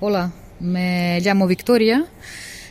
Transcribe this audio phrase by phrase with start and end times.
[0.00, 2.06] Hola, me llamo Victoria.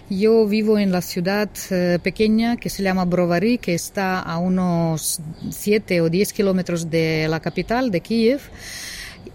[0.09, 5.19] Yo vivo en la ciudad eh, pequeña que se llama Brovary, que está a unos
[5.49, 8.39] 7 o 10 kilómetros de la capital, de Kiev.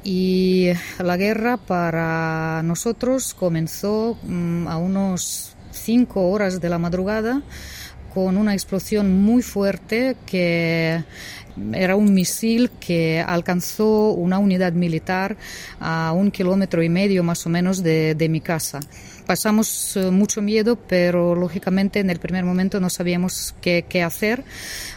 [0.04, 7.42] Y la guerra para nosotros comenzó mm, a unos 5 horas de la madrugada
[8.12, 11.02] con una explosión muy fuerte que
[11.74, 15.36] era un misil que alcanzó una unidad militar
[15.80, 18.80] a un kilómetro y medio más o menos de, mi casa.
[19.26, 24.44] Pasamos eh, mucho miedo, pero lógicamente en el primer momento no sabíamos qué, qué, hacer,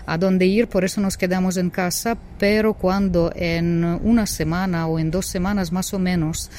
[0.06, 5.00] a dónde ir, por eso nos quedamos en casa, pero cuando en una semana o
[5.00, 6.50] en dos semanas más o menos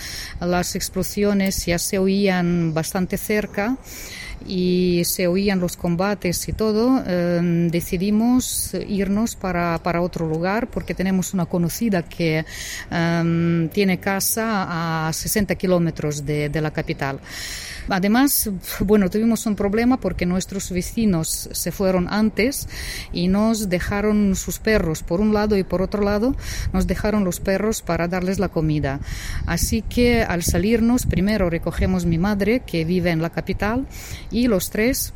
[0.41, 3.77] las explosiones ya se oían bastante cerca,
[4.47, 10.95] y se oían los combates y todo, em, decidimos irnos para, para, otro lugar porque
[10.95, 12.45] tenemos una conocida que
[12.91, 17.21] em, tiene casa a 60 kilómetros de, de la capital.
[17.89, 18.51] Además,
[18.81, 22.69] bueno, tuvimos un problema porque nuestros vecinos se fueron antes
[23.13, 26.35] y nos dejaron sus perros por un lado y por otro lado
[26.73, 29.01] nos dejaron los perros para darles la comida.
[29.47, 33.87] Así que al salirnos, primero recogemos mi madre que vive en la capital
[34.30, 35.13] y los tres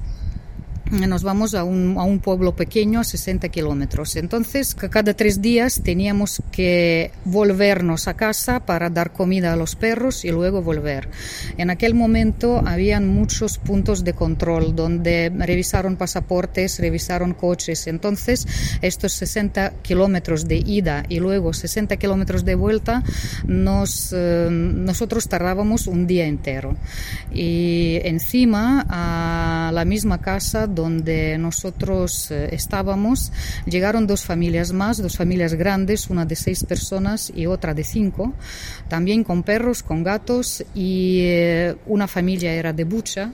[0.90, 4.16] nos vamos a un, a un, pueblo pequeño a 60 kilómetros.
[4.16, 10.24] Entonces, cada tres días teníamos que volvernos a casa para dar comida a los perros
[10.24, 11.08] y luego volver.
[11.56, 17.86] En aquel momento habían muchos puntos de control donde revisaron pasaportes, revisaron coches.
[17.86, 18.46] Entonces,
[18.82, 23.02] estos 60 kilómetros de ida y luego 60 kilómetros de vuelta,
[23.46, 26.76] nos, eh, nosotros tardábamos un día entero.
[27.32, 33.32] Y encima, a la misma casa, donde nosotros eh, estábamos,
[33.66, 38.34] llegaron dos familias más, dos familias grandes, una de seis personas y otra de cinco,
[38.88, 43.32] también con perros, con gatos y eh, una familia era de Bucha.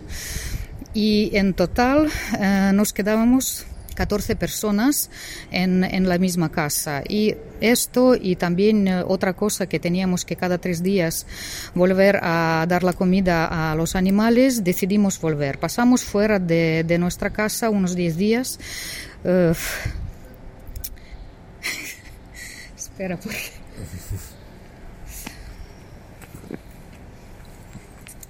[0.94, 2.08] Y en total
[2.41, 3.66] eh, nos quedábamos
[3.97, 5.11] 14 personas
[5.50, 7.03] en, en, la misma casa.
[7.09, 11.26] Y esto y también eh, otra cosa que teníamos que cada tres días
[11.75, 15.59] volver a dar la comida a los animales, decidimos volver.
[15.59, 18.60] Pasamos fuera de, de nuestra casa unos 10 días.
[22.76, 23.56] Espera, porque...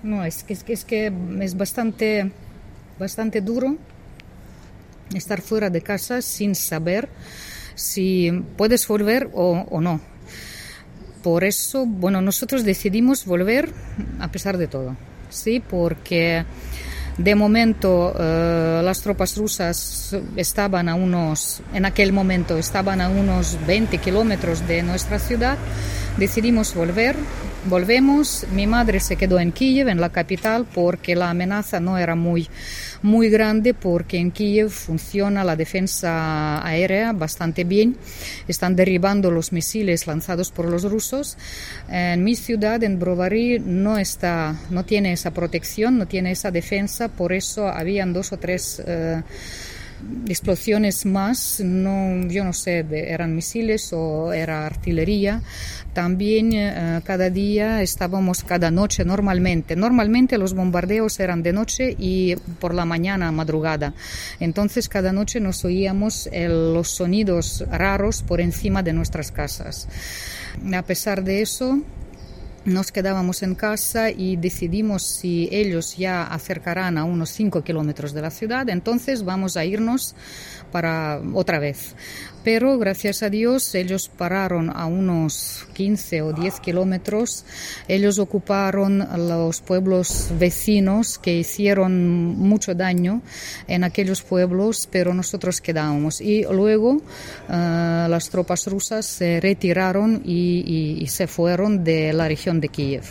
[0.03, 2.31] No, es que, es que es, que es bastante,
[2.97, 3.77] bastante duro
[5.17, 7.09] estar fuera de casa sin saber
[7.75, 10.01] si puedes volver o, no.
[11.23, 13.73] Por eso, bueno, nosotros decidimos volver
[14.21, 14.97] a pesar de todo,
[15.29, 16.45] sí, porque
[17.19, 23.59] de momento eh, las tropas rusas estaban a unos, en aquel momento estaban a unos
[23.67, 25.59] 20 kilómetros de nuestra ciudad.
[26.17, 27.17] Decidimos volver,
[27.69, 28.47] volvemos.
[28.53, 32.49] Mi madre se quedó en Kiev, en la capital, porque la amenaza no era muy
[33.03, 37.97] muy grande porque en Kiev funciona la defensa aérea bastante bien.
[38.49, 41.37] Están derribando los misiles lanzados por los rusos.
[41.89, 47.09] En mi ciudad, en Brovary, no, está, no tiene esa protección, no tiene esa defensa,
[47.09, 48.83] por eso habían dos o tres...
[48.85, 49.23] Eh,
[50.29, 55.43] explosiones más, no, yo no sé, eran misiles o era artillería.
[55.93, 62.37] También eh, cada día estábamos, cada noche normalmente, normalmente los bombardeos eran de noche y
[62.61, 63.95] por la mañana, madrugada.
[64.39, 69.89] Entonces cada noche nos oíamos los sonidos raros por encima de nuestras casas.
[70.75, 71.81] A pesar de eso,
[72.67, 78.23] nos quedábamos en casa y decidimos si ellos ya acercarán a unos 5 kilómetros de
[78.23, 80.15] la ciudad, entonces vamos a irnos
[80.73, 81.95] para otra vez.
[82.47, 87.45] Pero gracias a Dios ellos pararon a unos 15 o 10 kilómetros.
[87.89, 93.21] Ellos ocuparon los pueblos vecinos que hicieron mucho daño
[93.67, 96.21] en aquellos pueblos, pero nosotros quedamos.
[96.21, 97.03] Y luego
[97.49, 103.05] eh, las tropas rusas se retiraron y, se fueron de la región de Kiev.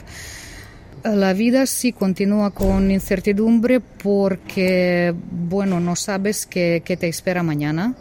[1.04, 7.96] La vida sí continúa con incertidumbre porque, bueno, no sabes qué, qué te espera mañana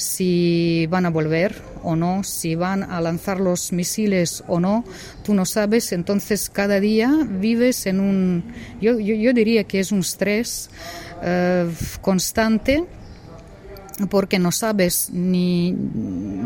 [0.00, 4.84] si van a volver o no, si van a lanzar los misiles o no,
[5.22, 8.44] tú no sabes, entonces cada día vives en un,
[8.80, 10.70] yo, yo, diría que es un estrés
[11.22, 11.70] eh,
[12.00, 12.84] constante
[14.08, 15.76] porque no sabes ni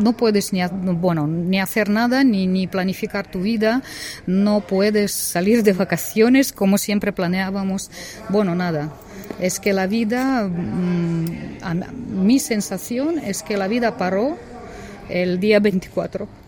[0.05, 3.83] no puedes ni bueno ni hacer nada ni, ni planificar tu vida
[4.27, 7.91] no puedes salir de vacaciones como siempre planeábamos
[8.29, 8.93] bueno nada
[9.41, 11.27] es que la vida, mm,
[12.25, 14.37] mi sensación es que la vida paró
[15.09, 16.44] el día 24.